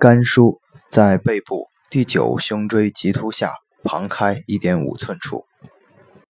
[0.00, 0.58] 肝俞
[0.90, 3.52] 在背部第九胸椎棘突下
[3.84, 5.44] 旁开一点五寸处。